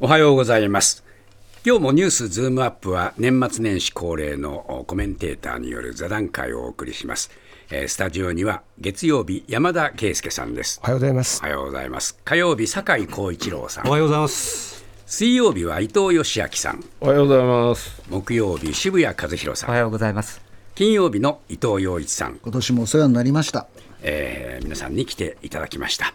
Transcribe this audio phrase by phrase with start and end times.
[0.00, 1.04] おはようございます。
[1.64, 7.30] 今日もニュースズームアップは年末年始恒例のコメンテーターによる座談会をお送りします、
[7.70, 10.80] えー、スタジオには月曜日山田圭介さんです。
[10.82, 11.40] おはようございます。
[11.42, 12.18] おはようございます。
[12.24, 13.86] 火曜日酒井光一郎さん。
[13.86, 14.84] おはようございます。
[15.06, 16.84] 水曜日は伊藤義明さん。
[17.00, 18.02] おはようございます。
[18.10, 19.70] 木曜日渋谷和弘さん。
[19.70, 20.42] おはようございます。
[20.74, 22.40] 金曜日の伊藤洋一さん。
[22.42, 23.68] 今年もお世話になりました。
[24.04, 26.14] えー、皆さんに来ていただきました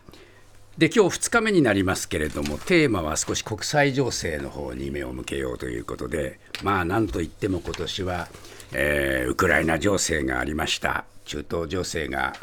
[0.79, 8.29] で今日2日目になりますけれどもテーマは少し国際情勢の方に目を向けようということでまあなんといっても今年は、
[8.71, 11.03] えー、ウクライナ情勢がありました。
[11.25, 12.33] 中東情勢が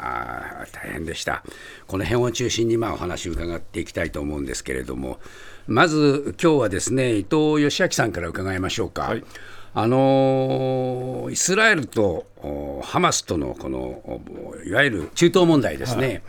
[0.71, 1.43] 大変でした。
[1.87, 5.19] この辺を中心にまあお話を伺っていきたいと思うんですけれども
[5.65, 9.01] まず今日はですね伊藤義明さんから伺いましょうか。
[9.01, 9.23] はい。
[9.73, 12.27] あのイスラエルと
[12.83, 14.21] ハマスとのこの
[14.63, 16.21] いわゆる中東問題ですね、はい、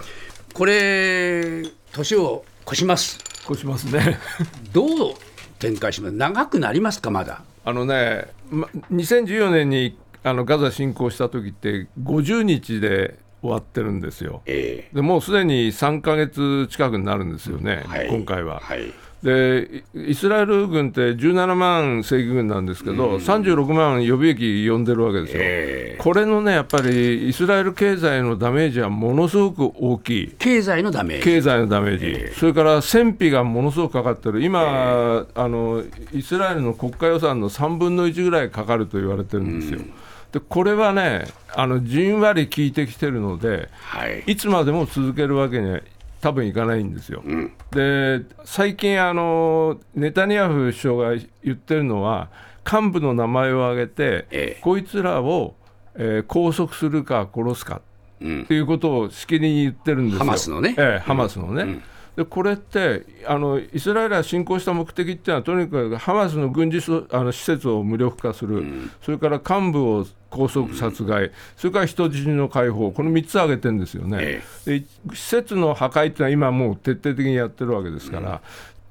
[0.55, 1.65] これ、
[1.99, 3.19] 年を越します。
[3.51, 4.19] 越しますね。
[4.73, 5.15] どう
[5.59, 6.15] 展開します？
[6.15, 7.43] 長くなりますか、まだ。
[7.65, 18.61] あのね、ま、2014年にあのガザ侵攻した時って50日で終わってるんですよ、えー、でもうすでに3か月近くになるんですよね、はい、今回は。
[18.61, 35.83] はいでイスラエル軍って17万正規軍なんですけど、うん、36万予備役呼んでるわけですよ、えー、これのね、やっぱりイスラエル経済のダメージはものすごく大きい、経済のダメージ、経済のダメージ、えー、それから戦費がものすごくかかってる、今、えー、あの、
[36.13, 39.79] イスラエルの国家予算の3分の1ぐらいかかると言われてるんですよ。
[39.81, 39.93] うん。
[40.33, 45.81] でこれはねあのじんわり効いてきてるので、はい、いつまでも続けるわけには
[46.21, 47.23] 多分いかないんですよ。
[47.25, 52.29] うん、で最近あのネタニヤフ首相が言ってるのは
[52.71, 55.55] 幹部の名前を挙げて、ええ、こいつらを、
[55.95, 57.81] えー、拘束するか殺すか
[58.19, 60.19] っていうことをしきりに言ってるんですよ。
[60.19, 60.75] ハマスのね。
[60.77, 61.63] ええ、ハマスのね。
[61.63, 61.83] うん
[62.19, 66.81] でこれってあのイスラエルが侵攻した目的っていうのはとにかくハマスの軍事
[67.13, 78.43] あの施設を無力化する、うん、それから幹部を拘束、殺害、うん、それから人質の解放、この3つ挙げてるんですよね、ええ、で施設の破壊っていうのは今、もう徹底的にやってるわけですから、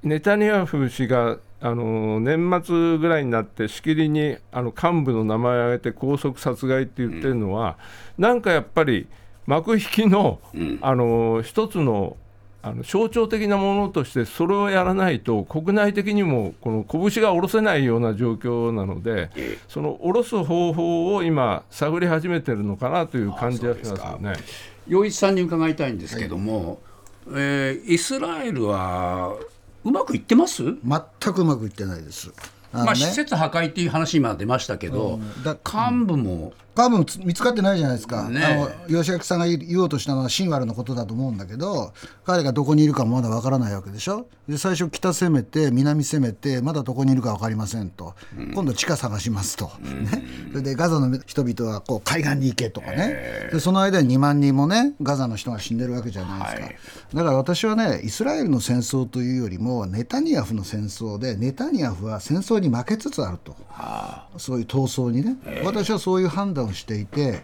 [0.03, 7.78] うん、ネタニヤフ氏があの年末ぐらいになって、しきりにあの幹部の名前を挙げて拘束、殺害って言ってるのは、
[8.18, 9.06] なんかやっぱり
[9.47, 10.40] 幕引きの,、
[10.79, 12.16] あの一つの
[12.67, 19.29] あの象徴的なものとしてそれをやらないと国内的にもこの拳が下ろせないような状況なので
[19.67, 24.33] その下ろす方法を今探り始めてるのかなという感じがしますよね。
[24.88, 26.79] 洋一さんに伺いたいんですけども、
[27.25, 29.35] はい、えー、イスラエルは
[29.84, 30.63] うまくいってます？
[30.63, 32.31] 全くうまくいってないです。
[32.73, 41.92] あね、まあ、施設破壊っていう話今出ましたけど、うん、幹部も多分見つかってないじゃないですか、ね、あの吉明さんが言おうとしたのはシンワルのことだと思うんだけど
[42.24, 44.28] 彼がどこにいるかもまだわからないわけでしょ。
[44.48, 53.50] で最初北攻めて南攻めてまだどこにいるか分かりませんと、うん、今度地下探しますと、うん、ね、それでガザの人々はこう海岸に行けとかね。
[53.52, 56.76] でその間に2万人もねガザの人が死んでるわけじゃないですか、はい、
[57.16, 65.38] だから私はねイスラエルの戦争というよりもネタニヤフの戦争でネタニヤフは戦争に負けつつあると、はあ、そういう闘争にね。
[65.64, 67.44] 私はそういう判断をしていて。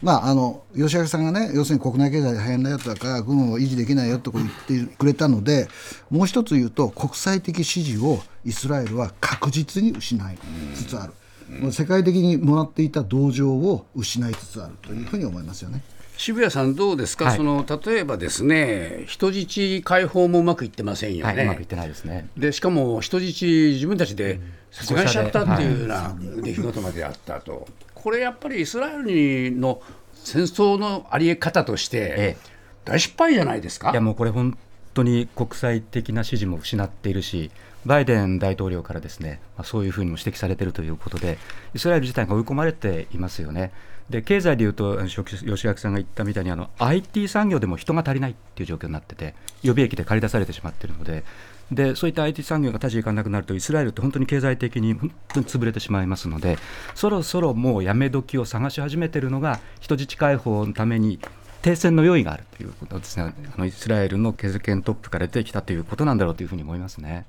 [0.00, 5.66] まあ、あの吉明さんがね要するに国内経済大変なやつだから軍を維持できないよと言ってくれたので
[6.08, 10.38] もう一つ言うと国際的支持をイスラエルは確実に失い
[10.76, 11.12] つつある、
[11.60, 15.82] もう世界的にもらっていた同情を失いつつあるというふうに思いますよね。
[16.18, 22.28] 渋谷さん、どうですか、はい、その例えばですね、人質解放もうまくいってませんよね、はい、うまくいってないですね。
[22.36, 24.40] でしかも人質、自分たちで
[24.72, 27.68] 殺害しちゃったっていうような出来事まであったと、
[28.08, 29.82] これやっぱりイスラエルの
[30.14, 32.38] 戦争のあり方として、
[32.86, 33.90] 大失敗じゃないですか？
[33.90, 34.56] いやもうこれ本
[34.94, 37.50] 当に国際的な支持も失っているし、
[37.84, 41.36] バイデン大統領からですね、まあ、そういうふうにも指摘されているということで、
[41.74, 43.72] イスラエル自体が追い込まれていますよね。
[44.08, 45.22] で経済でいうと、吉
[45.66, 51.24] 垣さんが言ったみたいにあの、IT 産業でも人が足りないっていう状況になってて、予備役で駆り出されてしまっているので、
[51.70, 56.58] でそういった IT 産業が立ち行かなくなるとイスラエルって本当に経済的に本当に潰れてしまいますので
[56.94, 61.18] そろそろもうやめ時を探し始めているのが人質解放のために
[61.62, 67.26] 停戦の用意があるということですねあのイスラエルの経験トップから出てきたということなんだろうというふうに思いますね。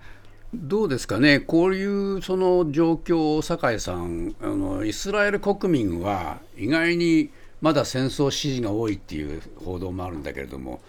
[0.53, 7.30] どうですかね、こういうその状況を酒井さんあの、イスラエル国民は意外に
[7.62, 10.81] まだ戦争支持が多いっていう報道もあるんだけれども、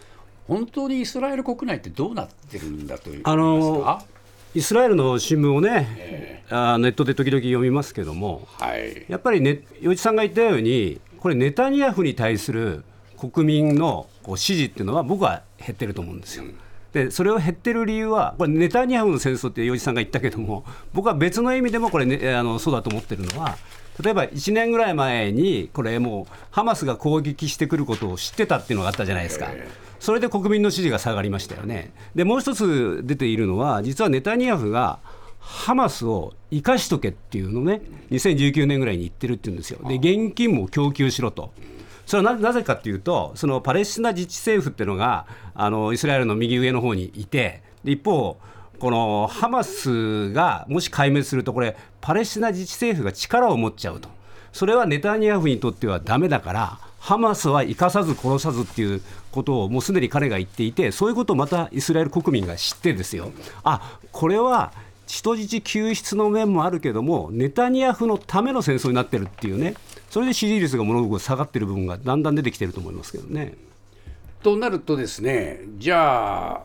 [0.50, 4.02] 本当にイスラエル国内ってどうなってるんだというあの
[4.52, 12.82] イスラエルの新聞をね、えー、あネットで時々読みますけども、はい、やっぱり、ね、余一さんが言ったように、これ、ネタニヤフに対する
[13.16, 16.44] 国民のこう支持っていうのは、僕は減ってると思うんですよ。
[16.92, 23.56] でそれを減ってる理由は、これ、ネタニヤフの戦争って、洋一さんが言ったけども、僕は別の意味でもこれ、ね、あのそうだと思ってるのは、
[24.02, 29.46] 例えば1年ぐらい前に、これもう、ハマスが攻撃してくることを知ってたっていうのがあったじゃないですか。
[30.00, 31.92] それで国民の支持が下がりましたよね。
[32.14, 34.98] でもう一つ出ているのは、実はネタニヤフが
[35.38, 39.78] ハマスを生かしとけっていうのね、2019年ぐらいに言ってるっていうんですよ。
[39.86, 41.52] で、現金も供給しろと。
[42.06, 48.38] それはなぜかというと、そのパレスチナ自治政府っていうのが、あのイスラエルの右上の方にいて、一方、
[48.78, 54.08] このハマスがもし壊滅すると、これ、パレスチナ自治政府が力を持っちゃうと、
[54.52, 59.02] それはネタニヤフにとってはだめだから、ハマスは生かさず殺さずっていう
[59.32, 63.32] ことをもうすでに彼が言っていて、そういうことをまたイスラエル国民が知ってですよ、
[63.64, 64.72] あこれは
[65.06, 69.74] 人質救出の面もあるけども、ネタニヤフのための戦争になってるっていうね、
[70.08, 73.54] それで支持率がものすごく下がってる部分がだんだん出てきてると思いますけどね。
[74.42, 76.60] となるとですね、じゃあ、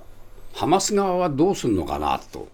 [0.54, 2.48] ハマス側はどうするのかなと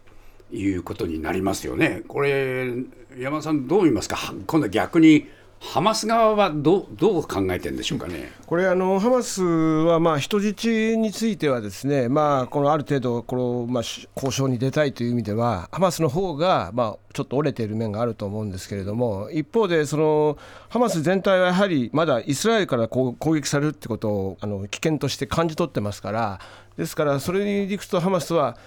[0.52, 2.04] いうことになりますよね。
[2.08, 2.72] これ、
[3.18, 4.18] 山田さん、どう見ますか、
[4.48, 5.28] 今度逆に
[5.64, 8.32] ハマス側はどどう考えてるんでしょうかね？
[8.48, 13.84] これあの、ハマスはまあ人質については、ですね、まあ、このある程度この、まあ、
[14.16, 20.38] 交渉に出たいという意味では、ハマスの方がまがちょっと折れている面があると思うんですけれども、一方でその、
[20.68, 26.40] ハマス全体はやはりまだイスラエルから攻撃されるってことをあの危険として感じ取ってますから、
[26.76, 28.58] ですから、それにいくと、ハマスは、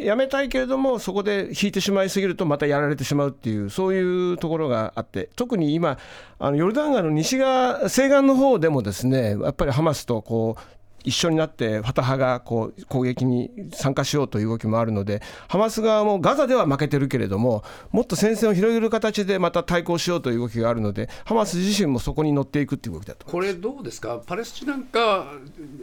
[0.00, 5.98] やめたいけれども、そこで引いてしまいすぎると、またやられてしまうっていう、そういうところがあって、特に今、
[6.38, 24.20] あのヨルダン川の西側、西岸の方でも、ですねやっぱりハマスとこう一緒になってファタハがこう攻撃に参加しようという動きもあるのでハマス側もガザでは負けてるけれどももっと戦線を広げる形でまた対抗しようという動きがあるのでハマス自身もそこに乗っていくという動きだとこれどうですか？
[24.26, 25.32] パレスチナか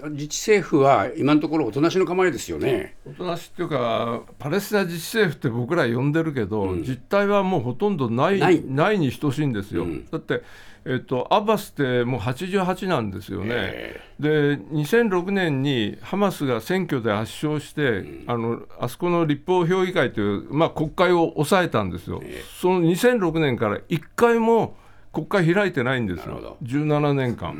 [0.10, 2.96] 自治政府は今のところおとなしの構えですよね。
[3.06, 8.38] おとなしっていうかパレスチナ自治政府って僕ら呼んでるけど、うん、実態はもうほとんどない。
[8.38, 10.44] ないに等しいんですよ、うん、だって
[10.90, 22.24] えっと、アッバスってもう88なんですよね、で2006年にハマスが選挙で圧勝して、うん、あのあそこの立法評議会という、まあ、国会を抑えたんですよ、
[22.62, 24.78] その2006年から1回も
[25.12, 27.52] 国会開いてないんですよ、17年間、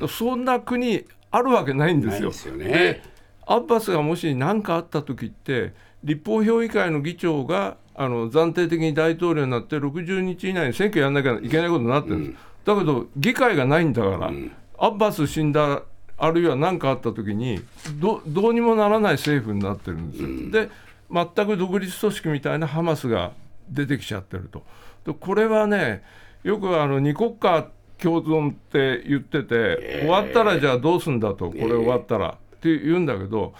[0.00, 2.28] うん、そんな国あるわけないんですよ。
[2.28, 3.02] ですよね、
[3.46, 5.72] アッバスがもし何かあった時って
[6.02, 12.38] 立法評議会の議長があの暫定的に大統領になって60日以内に選挙やらなきゃいけないことになってるんです。
[12.48, 15.82] うんだけど議会がないんだから、うん、アッバス死んだ
[16.16, 17.60] あるいは何かあった時に
[18.00, 20.28] どどうにもならない政府になってるんですよ。
[20.28, 20.70] うん、で
[21.10, 23.32] 全く独立組織みたいなハマスが
[23.68, 24.62] 出てきちゃってると。
[25.04, 26.02] でこれはね
[26.42, 27.68] よくあの二国家
[27.98, 33.54] 共存って言ってて、えー、終わったらじゃあどうすんだとこれ終わったら、って言うんだけど。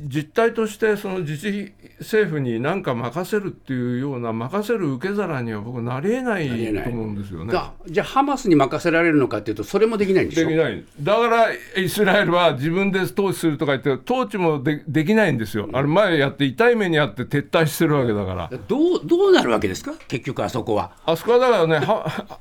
[0.00, 6.48] 実態としてその自治政府に何か任せるっていうような任せる受け皿には僕なりえない
[6.82, 7.52] と思うんですよね。
[7.86, 10.48] じゃあハマスに任せられるのかっていうとそれもできないんでしょ？
[10.48, 10.84] できない。
[11.00, 18.50] だからイスラエルは自分で統治するとか言って統治もでできないんですよ、うん、あれ前やって痛い目にあって撤退してるわけだから。
[18.68, 19.92] どうどうなるわけですか？
[20.08, 20.92] 結局あそこは。
[21.04, 21.86] あそこはだからね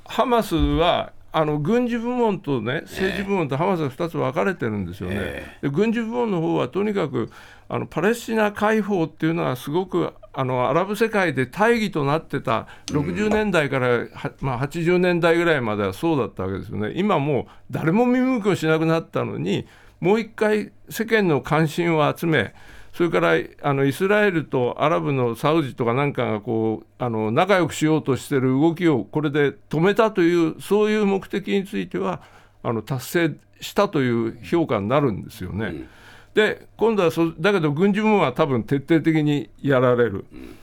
[0.05, 5.15] ハマスはあの軍事部門とね政治部門とハマスが2つ分かれてるんですよね。
[5.17, 7.31] えー、で軍事部門の方はとにかく
[7.69, 14.07] あのパレスチナ解放っていうのはすごくあのアラブ世界で大義となってた60年代から、
[14.39, 16.93] まあ、80年代ぐらいまではそうだったわけですよね。
[16.95, 19.67] 今もう誰も見向きをしなくなったのに
[20.01, 22.53] もう一回世間の関心を集め
[22.93, 32.21] それからあのイスラエルとアラブのサウジとかなんかがこうあの仲良くしようとしてる動きをこれで止めたというそういう目的については
[32.63, 35.65] あの達成したという評価になるんですよね。
[35.67, 35.89] うん、
[36.33, 40.25] で今度はそだけど軍事部門は多分徹底的にやられる。
[40.33, 40.57] うん、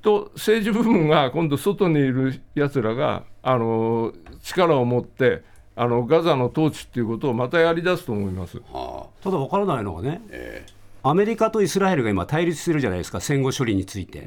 [0.00, 5.42] と政治部門が今度外にいるやつらがあの力を持って
[5.76, 8.56] あのガザの統治っていうことをまたやりだすと思います。
[8.72, 10.73] はあ、ただ分からないのはね、えー
[11.06, 14.26] アメリカとイスラエルが今対立してるじゃないですか戦後処理について。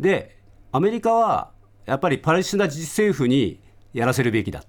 [0.00, 0.36] で
[0.72, 1.52] アメリカは
[1.86, 3.60] やっぱりパレスチナ自治政府に
[3.94, 4.64] やらせるべきだ。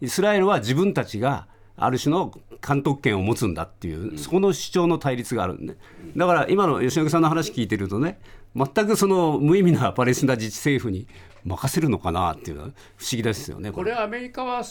[0.00, 2.32] イスラエルは自分たちがある種の
[2.66, 5.76] 監督権を持つんだっていう、そこの主張の対立があるんで、
[6.16, 8.18] だから今の吉永さんの話聞いてるとね、
[8.56, 11.06] 全くその無意味なパレスチナ自治政府に
[11.44, 13.92] 任せるのかなっていうのは不思議ですよねこれ。
[13.92, 14.62] はアメリカは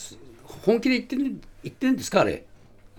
[0.66, 2.46] 本気で言ってる言ってるんですか、あれ？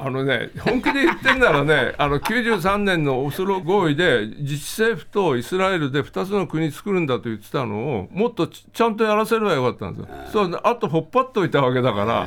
[0.04, 10.08] あのね、本気で言ってんならね、 あの93年のオスロ合意で、自治政府とイスラエルで2つの国作るんだと言ってたのを、もっとちゃんとやらせればよかったんですよ。
[10.26, 12.26] そうあとほっぱっといたわけだから、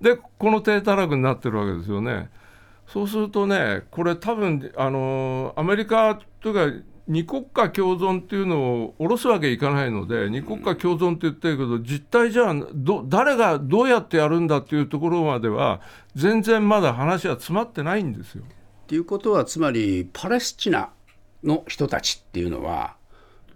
[0.00, 2.28] で、この低たらくになってるわけですよね。
[2.88, 15.80] そうするとね、これ、多分あのアメリカというか、二国家共存っていうのを下ろすわけいかないので、二国家共存って言ってるけど、実態じゃあど、誰がどうやってやるんだっていうところまでは、
[16.14, 18.44] 全然まだ話は詰まってないんですよ。
[18.86, 20.90] ということは、つまりパレスチナ
[21.42, 22.96] の人たちっていうのは、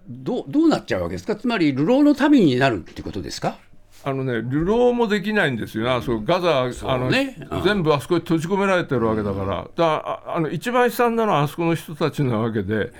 [0.09, 3.59] どうどうなっちゃうわけですか、つまり流浪の民になるっていうことですか？
[4.05, 7.63] あのね、流浪もできないんですよ、あそガザ、あのねうん。
[7.63, 12.93] 全部あそこに閉じ込められてるわけだから、だああの一番悲惨なのはあそこの人たちなわけで、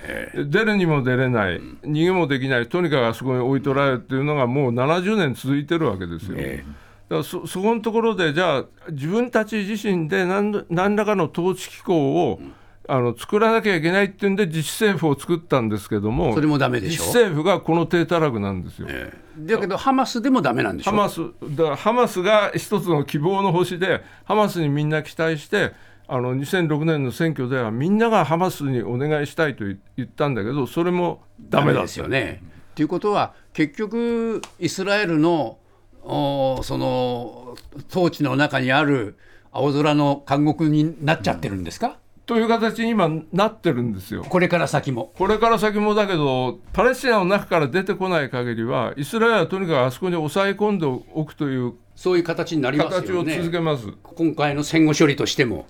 [0.49, 6.35] 出るにも出れない、逃げもできない、とにかくあそこに置いとられるっていうのが、もう70年続いてるわけですよ。
[6.37, 6.65] え
[7.09, 12.41] だからそそこのところで、じゃあ、自分たち自身で何何らかの統治機構を、
[12.89, 17.03] あの作らなきゃいけないっていうんで、自治政府を作ったんですけども、それもダメでしょ？
[17.03, 18.87] 自治政府がこの低たらくなんですよ。
[18.89, 20.91] えだけど、ハマスでもダメなんでしょ？
[20.91, 25.73] ハマスだからハマスが一つの希望の星で、ハマスにみんな期待して、
[26.07, 32.41] あの2006年の選挙では、みんながハマスにお願いしたいと言言ったんだけど、それもダメだですよね。
[32.75, 35.57] ということは、結局、イスラエルの
[36.03, 37.57] おその
[37.89, 39.17] 統治の中にある
[39.51, 44.23] 青空の監獄になっちゃってるんですか、という形に今、なってるんですよ。
[44.23, 45.11] これから先も。
[45.17, 53.37] これから先もだけど、パレスチナの中から出てこない限りは、イスラエルはとにかくあそこに抑え込んでおくというそういう形になります形をよね。
[53.39, 53.87] 続けます。
[54.03, 55.65] 今回の戦後処理としても、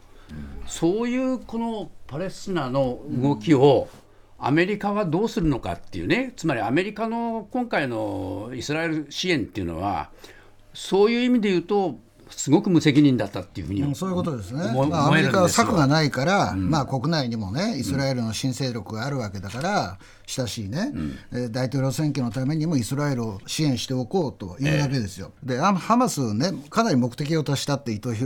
[0.68, 3.88] そういうこのパレスチナの動きを、
[4.38, 10.10] アメリカはどうするのかっていうね、つまりアメリカの今回のイスラエル支援っていうのは、
[10.74, 11.98] そういう意味で言うと、
[12.30, 14.62] すごく無責任だったっていうふうにうんそういうことですね、
[14.94, 15.88] アメリカは策がい。
[15.88, 20.92] ないから、まあ、国内にもね、イスラエルの新勢力があるわけだから、親しいね、
[21.32, 25.32] えー大統領選挙のためにもイスラエルを支援しておこうというだけですよ。
[25.44, 28.20] で、あハマスね、かなり目的を達したって伊藤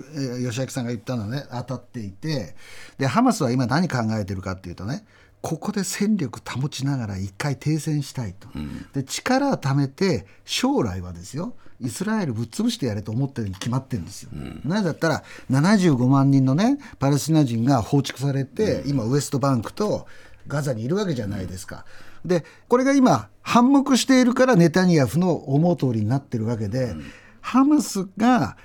[0.43, 2.55] 義明さんが言ったのはね、当たっていて、
[2.97, 5.03] で、ハマスは今、何考えてるかっていうとね、
[5.41, 8.47] ここで戦力保ちながら一回停戦したいと、
[8.93, 14.29] で力を貯めて将来はですよイスラエルぶっ潰してやれと思ってるに決まってるんですよ。
[14.63, 20.07] なぜだったら75万人のねパレスチナ人が放逐されて、今ウエストバンクと
[20.47, 21.85] ガザにいるわけじゃないですか。
[22.25, 26.95] でこれが今反目しているからネタニヤフの思う通りになってるわけで、
[27.41, 28.57] ハマスが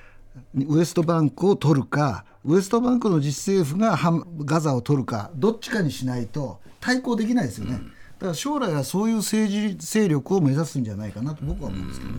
[0.55, 3.99] ウエストバンクを取るかウエストバンクの自治政府が
[4.45, 12.19] ガザを取るかどっちかにしないと対抗できないですよね、だから将来はそういう政治勢力を目指すんじゃないかなと僕は思うんですけどね。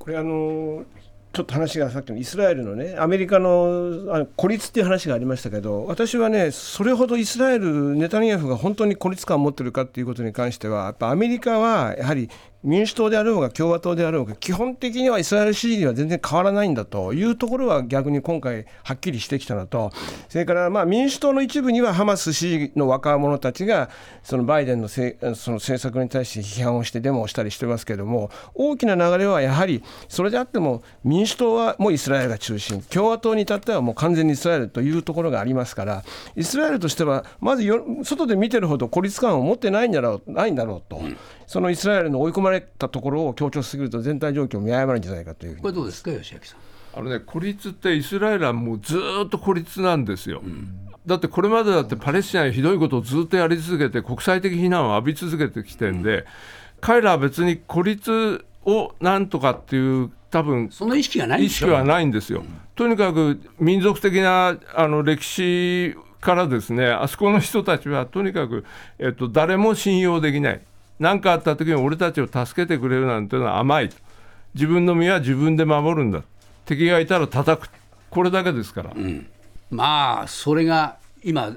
[0.00, 0.86] これあの
[1.34, 12.30] ちょっと話がさっきのイスラエルのねアメリカのあの孤立っていう話がありましたけど私はねそれほどイスラエルネタニヤフが本当に孤立感を持ってるかっていうことに関してはやっぱアメリカはやはり
[12.62, 19.90] 民主党であろうが共和党であろうが基本的にはイスラエル支持は全然変わらないんだというところは逆に今回はっきりしてきたのと。
[20.28, 23.88] それからまあ民主党の一部にはハマス支持の若者たちが
[24.22, 32.82] そのバイデンのせその政策に対して批判をしてデモをしたりしてますけども大きな流れはやはりそれであっても民主党はもうイスラエルが中心。
[32.82, 36.04] 共和党に至ってはもう完全にイスラエルというところがありますから
[36.36, 41.00] イスラエルとしてはまずよ外で見てるほど孤立感を持ってないんだろうないんだろうと、
[41.50, 47.00] そのイスラエルの追い込まれたところを強調しすぎると全体状況を見誤るんじゃないかというふうにこれどうですか、吉明さん？
[47.00, 50.42] あのね、孤立ってイスラエルはもうずーっと孤立なんですよ。
[51.04, 56.24] だってこれまでだってパレスチナにひどいことをずっとやり続けて国際的非難を浴び続けてきてんで、
[56.80, 62.44] 彼らは別に孤立をなんとかっていう多分その意識がない意識はないんですよ。
[62.76, 68.64] とにかく民族的なあの歴史からですね、あそこの人たちはとにかく、
[69.00, 70.60] えっと、誰も信用できない。
[71.00, 73.96] 何かあった時に俺たちを助けてくれるなんていうのは甘いと。
[74.54, 76.22] 自分の身は自分で守るんだ。
[76.66, 77.70] 敵がいたら叩く。
[78.10, 78.92] これだけですから。
[79.70, 81.56] まあ、それが今、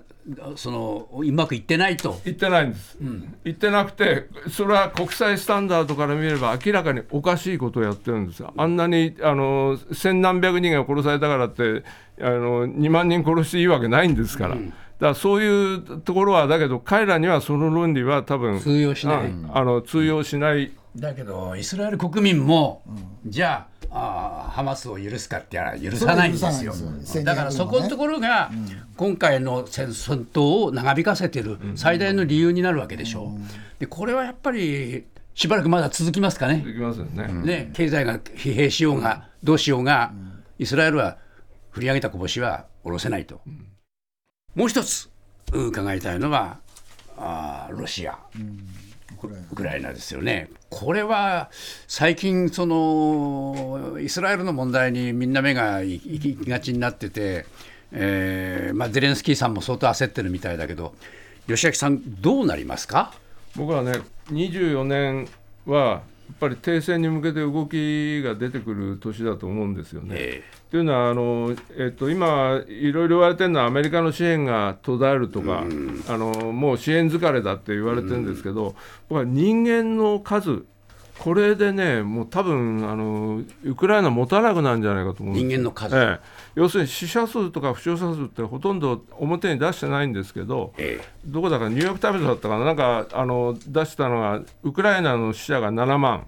[0.56, 2.22] そのうまくいってないと。
[2.24, 2.98] 言ってないんです、
[3.44, 11.84] 言ってなくて、それは国際スタンダードから見れば明らかにおかしいことをやってるんですよ、あんなにあの千何百人が殺されたからって
[12.22, 14.58] あの、2万人殺していいわけないんですから、
[15.00, 19.26] だからそういうところは、だけど、彼らにはその論理は多分通用しない。
[19.26, 20.72] うんあの通用しない。
[20.96, 22.84] だけど、イスラエル国民も、
[23.26, 26.52] じゃああー、ハマスを許すかってやら許さないんですよ。
[26.52, 27.24] それは許さないですよ。
[27.24, 28.52] だからそこのところが、
[28.98, 33.80] 今回の戦戦闘を長引かせてる最大の理由になるわけでしょう。
[33.80, 36.64] でこれはやっぱりしばらくまだ続きますかね。
[36.66, 40.12] できますよね、ね経済が疲弊しようが、どうしようが、
[40.58, 41.18] イスラエルは
[41.72, 43.42] 振り上げた拳は下ろせないと。
[44.56, 45.10] もう一つ
[45.52, 46.60] うん伺いたいのは、
[47.18, 48.18] あーロシア。
[49.52, 50.50] ウクライナですよね。
[50.70, 51.50] これは
[51.88, 57.46] 最近そのイスラエルの問題にみんな目が行きがちになってて、
[57.92, 60.94] えーまあ、ゼレンスキーさんも相当焦ってるみたいだけど、
[61.48, 63.14] 吉明さん、どうなりますか？
[63.56, 65.30] 僕はね、24年
[65.66, 70.16] はやっぱり停戦に向けて動きが出てくる年だと思うんですよね。
[70.18, 75.64] えというのはあの、えっと、今、いろいろ言われてるのは、アメリカの支援が途絶えるとか、
[76.10, 78.76] あのもう支援疲れだって言われてるんですけど、
[79.10, 80.66] 僕は人間の数、
[81.24, 86.26] これでね、もう多分あのウクライナ持たなくなるんじゃないかと思う人間の数、ええ、
[86.56, 96.26] 要するに死者数とか負傷者数ってほとんど表に出してないんですけど、えどこだかニューヨーク・タイムズだったかな、なんかあの出したのが、ウクライナの死者が7万、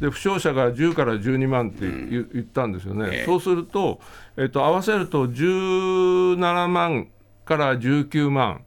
[0.00, 3.24] で負傷者が10から12万って言,、言ったんですよね、ええ。
[3.26, 3.98] そうすると、
[4.36, 7.08] えっと、合わせると17万
[7.44, 8.60] から19万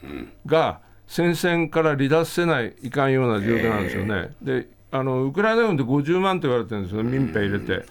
[0.46, 4.32] が戦線から離脱せないいかんような状況なんですよね。
[4.42, 7.84] であのウクライナ軍で50万と言われてるんですよ、民兵入れて。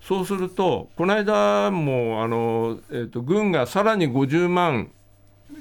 [0.00, 4.92] そうすると、この間もあの、えっと軍がさらに50万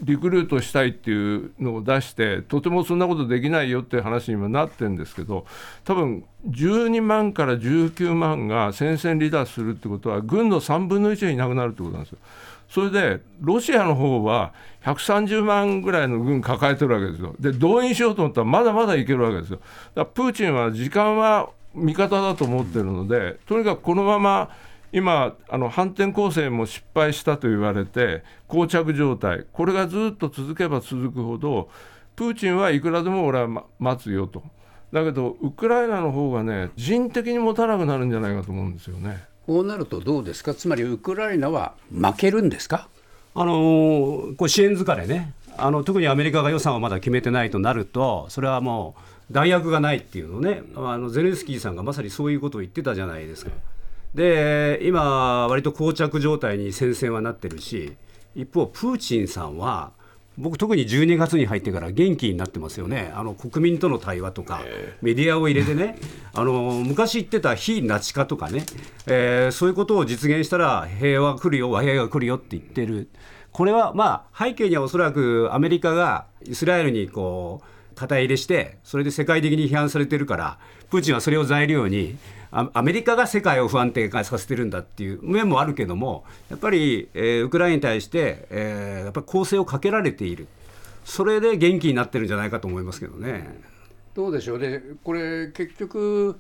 [0.03, 5.47] リクルートしたいっていうのを出して、とてもそんなことできないよっていう話に今なってるんですけど、
[5.83, 12.19] 多分12万から19万が戦線離脱するってことは、軍の3分の1がいなくなるってことなんですよ。
[12.74, 14.51] それで、ロシアの方は
[14.84, 17.36] 130万ぐらいの軍抱えてるわけですよ。
[17.39, 19.58] で、動員しようと思ったら、まだまだいけるわけですよ。
[19.58, 24.50] だからプーチンは時間は味方だと思ってるので、とにかくこのまま
[24.92, 31.70] 今、あの反転攻勢も失敗したと言われて、膠着状態、これがずっと続けば続くほど、
[32.15, 34.42] プーチンはいくらでも俺は待つよと。
[34.92, 39.32] だけど、ウクライナの方がね、人的に持たなくなるんじゃないかと思うんですよね。
[39.45, 42.88] こうなるとどうですか、つまりウクライナは負けるんですか？
[43.35, 45.33] あのーこれ支援疲れね。
[45.57, 48.95] あの、特にアメリカが予算をまだ決めてないとなると、それはも
[49.29, 53.51] う弾薬がないっていうのね、あのゼレンスキーさんがまさにそういうことを言ってたじゃないですか。
[54.15, 57.93] で、今、割と膠着状態に戦線はなってるし、
[58.35, 59.91] 一方、プーチンさんは、
[60.38, 64.62] 僕、特に12月に入ってから元気になってますよね、あの国民との対話とか、
[65.02, 65.98] メディアを入れてね、
[66.34, 68.66] あの昔言ってた非ナチ化とかね、
[69.06, 73.10] えーそういうことを実現したら平和来るよ、和平が来るよって言ってる、
[73.52, 80.58] これはまあ背景にはおそらくアメリカがイスラエルにこう肩入れして、それで世界的に批判されてるから、
[80.89, 90.48] プーチンはそれを材料に、あアメリカが世界を不安定化させてるんだっていう面もあるけども、やっぱり、えーウクライナに対して、えーやっぱり攻勢をかけられている、
[91.04, 93.60] それで元気になってるんじゃないかと思いますけどね。
[94.13, 96.39] どうでしょうね、これ、結局、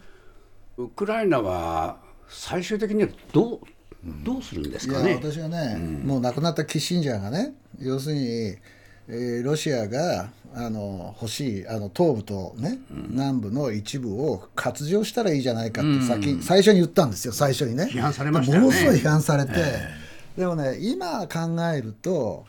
[0.77, 1.97] ウクライナは
[2.27, 3.59] 最終的にはどう
[4.23, 5.15] どうするんですいやかね。
[5.15, 8.55] 私はね、もう亡くなったキッシンジャーがね要するに、
[9.07, 17.89] えーロシアがあの欲しいあの東部と、ね南部の一部を割譲したらいいじゃないかって先、最初に言ったんですよ最初にね。
[17.91, 18.67] 批判されましたよね。
[18.67, 19.53] ものすごい批判されて、
[20.37, 22.45] でもね今考えると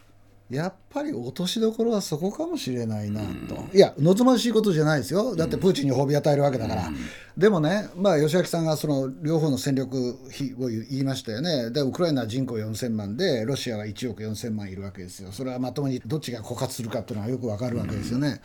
[0.50, 5.34] やっぱり落としどころはそこかもしれないなと、いや望ましいことじゃないですよ。
[5.34, 6.90] だってプーチンに褒美与えるわけだから、
[7.36, 11.70] でもね、まあ、吉明さんがその両方の戦力比を言いましたよね。
[11.70, 15.32] でウクライナは人口4000万でロシアは1億4000万いるわけですよ。
[15.32, 18.40] それはまともにどっちが枯渇するかっていうのはよくわかるわけですよね、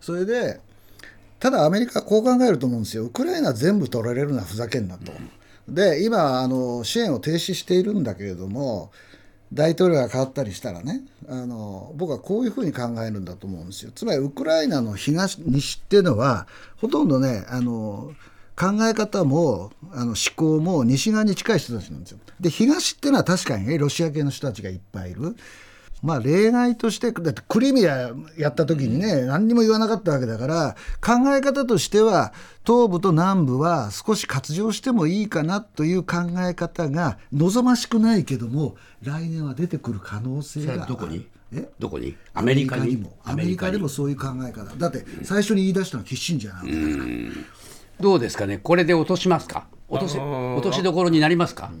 [0.00, 0.60] それで
[1.40, 5.12] ただアメリカはこう考えると思うんですよ、ウクライナ全部取られるのはふざけんなと。
[5.68, 8.90] で、今あの、支援を停止しているんだけれども、
[9.52, 13.92] 大統領が変わったりしたらね、あの僕はこういうふうに考えるんだと思うんですよ。
[13.94, 18.12] つまり、ウクライナの東西っていうのは、ほとんどね、あの
[18.56, 22.18] 考え方もあの思考も西側に近い人たちなんですよ。
[22.40, 25.36] で、東っていうのは確かにね、ロシア系の人たちがいっぱいいる。
[26.02, 32.32] まあ例外として、だってクリミアやった時にね、何にも言わなかったわけだから、考え方としては、
[32.64, 36.16] 東部と南部は少し割譲してもいいかなという考
[36.48, 40.80] え方が望ましくないけども、来年は出てくる可能性がある。
[40.82, 41.26] はどこに？
[41.52, 41.68] え？
[41.78, 42.14] どこに？
[42.34, 42.96] アメリカに？
[42.96, 43.16] も。
[43.24, 44.76] アメリカでもそういう考え方。
[44.76, 47.08] だって最初に言い出したのはキッシンジャーなわけだから。
[48.00, 50.58] どうですかね、これで落としますか、落とせあのー。
[50.58, 51.72] 落としどころになりますか、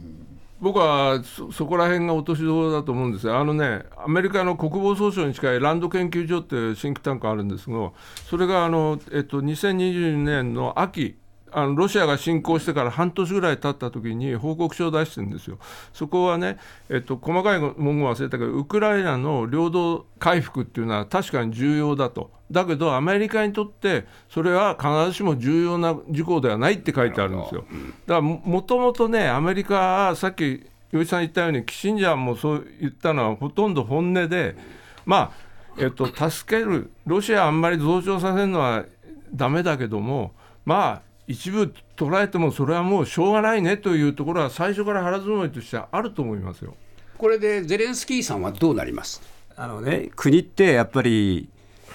[0.60, 7.92] 僕はそそこら辺が落としどころだと思うんですよ、あのね、アメリカの国防総省に近いランド研究所っていうシンクタンクあるんですが、
[8.28, 11.16] それがあの、えっと、2022年の秋、
[11.52, 15.58] あのロシアが侵攻してから半年ぐらい経った時に報告書を出してるんですよ。
[15.92, 16.58] そこはね、
[16.88, 22.30] えっと、細かい文言忘れたけど、ウクライナの領土回復っていうのは確かに重要だと。
[22.50, 27.64] だけど、アメリカにとって、それは必ずしも重要な事項ではないって書いてあるんですよ。
[28.06, 34.56] だからももともとね、アメリカはさっき、余一さん言ったように、キッシンジャーもそう言ったのは、ほとんど本音で、
[35.04, 38.84] まあ、えっと、助ける、ロシアあんまり増長させるのは
[39.32, 40.32] だめだけども、
[40.64, 46.74] まあ、一部捉えても、それはもうしょうがないねというところは、最初から腹積もりとしてはあると思いますよ。
[47.18, 49.20] これでゼレンスキーさんはどうなります？
[49.56, 51.48] あのね、国ってやっぱり、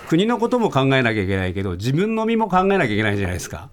[0.07, 3.69] 国のことも考えなきゃいけないけど、自分の身も考えなきゃいけないじゃないですか。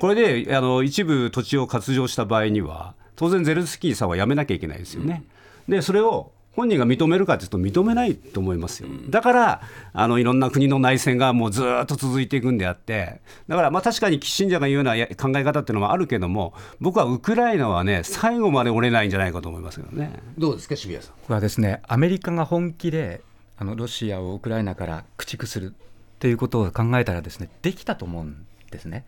[0.00, 5.24] これであの一部土地を割譲した場合には、当然、ゼレンスキーさんは辞めなきゃいけないですよね。
[5.68, 8.88] でそれを本人が認めるかというと認めないと思いますよ。
[9.08, 9.62] だから
[9.92, 20.22] あのいろんな国の内戦がもうずっと続いていくんであってだからまあ確かにキッシンジャーが言うようなや考え方っていうのはあるけども僕はウクライナはね最後まで折れないんじゃないかと思いますよね。
[20.36, 21.14] どうですか渋谷さん？
[21.14, 23.22] これはですねアメリカが本気で
[23.56, 25.72] あのロシアをウクライナから駆逐するっ
[26.18, 29.06] ていうことを考えたらですねできたと思うんですね。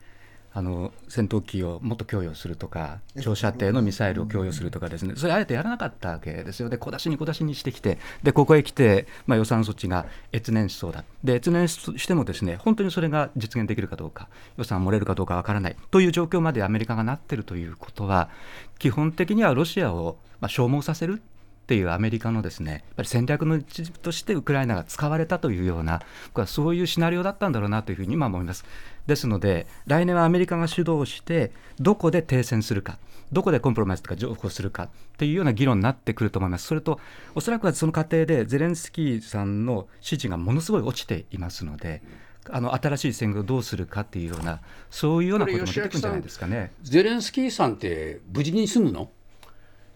[0.57, 5.15] あの戦闘機をもっと供与するとか、長射程のミサイルを供与するとか、ですね。
[5.17, 15.77] それあえてやらなかったわけですよ、で小出しに小出しにしてきて、でここへ来て、まあ、予算措置が越年しそうだ、で越年しても、ですね本当にそれが実現できるかどうか、予算漏れるかどうかわからない。
[15.91, 18.31] という状況までアメリカがなっているということは、
[18.79, 21.21] 基本的にはロシアをまあ消耗させる
[21.65, 28.67] っていうアメリカのですねやっぱり戦略の一部としてウクライナが使われたというような、僕はそういうシナリオだったんだろうなというふうに今思います。
[29.07, 32.99] ですので、来年はアメリカが主導して、どこで停戦するか、
[33.33, 36.67] どこでコンプロマイズとか譲歩するかっていうような議論になってくると思います。
[36.67, 37.01] それと、
[37.35, 42.03] おそらくはその過程でゼレンスキーさんの支持がものすごい落ちていますので。
[42.51, 46.73] あの新しい戦後をどうするかっていうような、そういうようなことも出てくるんじゃないですかね。
[46.83, 49.09] ゼレンスキーさんって無事に住むの？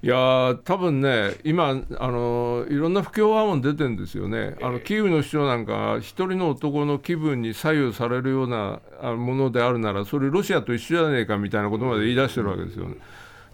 [0.01, 12.97] いやー多分ね、今、あのいろんな不協和音出てるんですよね、あのキーウの市長なんか、一人の男の気分に左右されるようなあものであるなら、それ、ロシアと一緒じゃねえかみたいなことまで言い出してるわけですよね。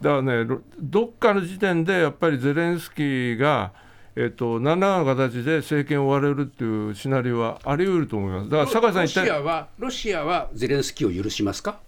[0.02, 3.72] だからね、ろどっかの時点でやっぱりゼレンスキーが、
[4.16, 8.50] えっと、何らかの形で政権を追われるっていうシナリオはあり得ると思います。
[8.50, 11.80] だから酒井さんロシアはロシアはゼレンスキーを許しますか、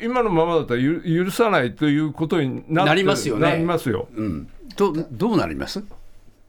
[0.00, 3.50] 今のままだったらゆ許さないということになりますよね。
[3.50, 4.08] なりますよ。
[4.14, 5.84] うん、とどうなります？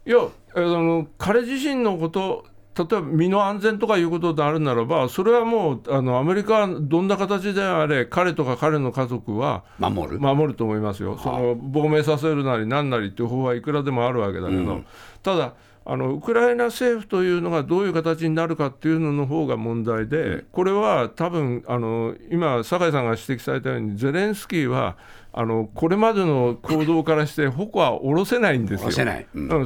[0.06, 0.18] いや
[0.56, 2.46] あの彼自身のこと
[2.78, 14.82] 例えば身の安全とかいうことであるならばそれはもうあのアメリカはどんな形であれ彼とか彼の家族は守る、守ると思いますよ、その亡命させるなりなんなりっていう方はいくらでもあるわけだけど、
[15.24, 15.54] ただ
[15.88, 24.98] あのウクライナ政府というのがどういう形になるかっていうのの方が問題で、これは多分あの今、酒井さんが指摘されたように、ゼレンスキーは
[25.32, 28.92] あのこれまでの行動からして、矛は下ろせないんですよ。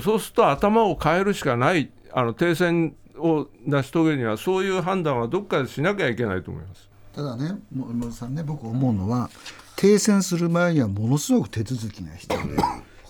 [0.02, 6.90] そうすると頭を変えるしかない、あの停戦を成し遂げるには、そういう判断はどっかでしなきゃいけないと思います。
[7.14, 9.30] ただね森本さんね僕思うのは
[9.76, 12.64] 停戦する前にはものすごく手続きが必要で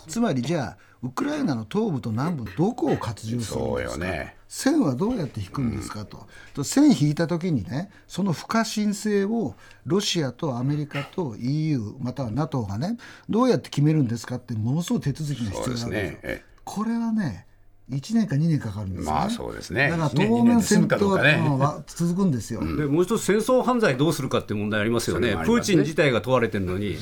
[0.08, 4.36] つまりじゃあウクライナの東部と南部どこを割譲するんですか、よね。
[4.50, 12.98] 線はどうやって引くんですかと,、と線引いた時にねその不可侵性をロシアとアメリカと EU または NATO がね
[13.30, 15.89] どうやって決めるんですかってものすごい手続きが必要なんですよ。
[15.91, 16.19] ですね。
[16.24, 16.43] え。
[16.65, 17.45] これはね
[17.89, 19.19] 1年か2年かかるんですよね。
[19.19, 19.89] まあそうですね。
[19.89, 25.43] だから当面戦闘はは続くんですよ、でもう一つ、戦争犯罪どうするかっていう問題ありますよね、ね。
[25.43, 26.97] プーチン自体が問われてるのに、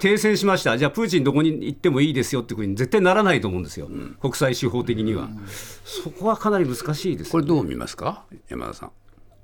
[0.00, 3.88] 停戦しました、じゃあプーチンどこに行ってもいいですよっていうふうに絶対ならないと思うんですよ、
[4.20, 5.28] 国際司法的には、
[5.84, 8.90] そこはかなり難しいですこれどう見ますか山田さん。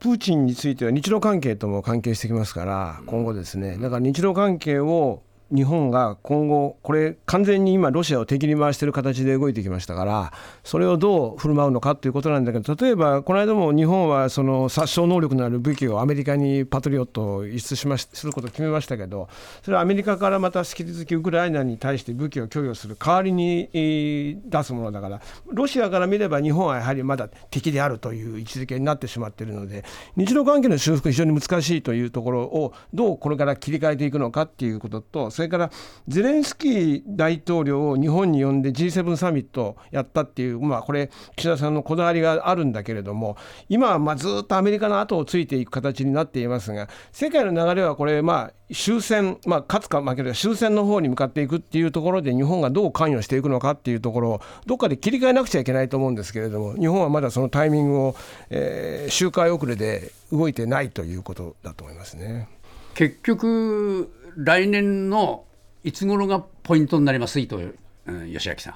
[0.01, 3.79] プーチンについては日露関係とも関係してきますから今後ですね。
[3.79, 5.23] だから日露関係を
[5.55, 10.33] 日本が今後これ完全に今ロシアを敵に回している形で動いてきましたから
[10.65, 19.29] それをどう振る舞うのかということなんだけど例えばこの間も日本はその殺傷能力のある武器をアメリカにパトリオットを輸出しましすることを決めましたけど
[19.62, 29.85] それはアメリカからまた引き続きウクライナに対して武器を供与する代わりに出すものだからロシアから見れば日本はやはりまだ敵であるという位置づけになってしまっているので
[30.17, 35.70] 日露関係の修復非常に難しいというところをどうこれから切り替えていくのかっていうこととそそれから
[36.07, 43.37] ゼレンスキー大統領を日本に呼んで G7 サミットやったっていう、まあ、これ岸田さんのこだわりがあるんだけれども
[43.68, 58.16] 今はまあずっとアメリカの後をついていく形になっていますが世界の流れはこれまあ終戦、まあ、勝つか負けるか終戦の方に向かっていくっていうところで日本がどう関与していくのかっていうところをどっかで切り替えなくちゃいけないと思うんですけれども日本はまだそのタイミングを、
[58.50, 62.48] えー周回遅れで動いてないということだと思いますね。
[62.94, 65.45] 結局来年の
[65.85, 67.40] いつ頃がポイントになります？
[67.40, 67.73] 伊藤、
[68.07, 68.75] うん、吉明さん。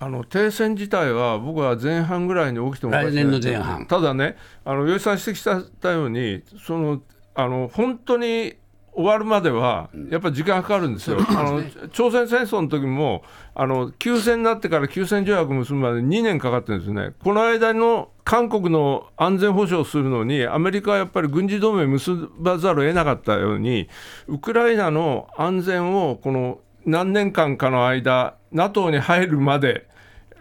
[0.00, 3.86] あの停戦自体は僕は前半ぐらいに起きても来年の前半。
[3.86, 7.00] ただねあの吉井さん指摘したようにその
[7.34, 8.54] あの本当に
[8.94, 13.22] 終わるまではやっぱり時間がかかるんですよ、あの朝鮮戦争の時も
[13.54, 23.88] あの休戦になってから休戦条約を結ぶまで2年かかってるんですね、この間の韓国の安全保障をするのに、アメリカはやっぱり軍事同盟を結ばざるを得なかったように、
[24.28, 29.88] ウクライナの安全をこの何年間かの間、NATO に入るまで、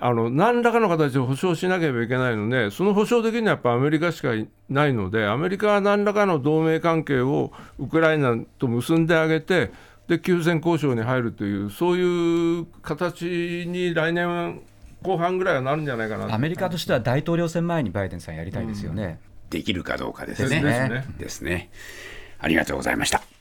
[0.05, 9.71] あの何らかの形で保証しなければいけないので、その保証的にはやっぱアメリカしかいないので、アメリカは何らかの同盟関係をウクライナと結んであげて、
[10.09, 14.59] で休戦交渉に入るという、そういう形に来年
[15.03, 19.21] 後半ぐらいはなるんじゃないかなアメリカとしては大統領選前にバイデンさんやりたいですよね。
[19.49, 20.89] できるかどうかですですね。
[20.89, 21.69] ねですね。
[22.39, 23.23] ありがとうございました。